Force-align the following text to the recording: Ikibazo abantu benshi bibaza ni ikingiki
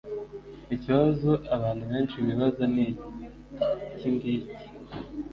Ikibazo 0.75 1.31
abantu 1.55 1.83
benshi 1.91 2.15
bibaza 2.25 2.63
ni 2.73 2.85
ikingiki 3.93 4.55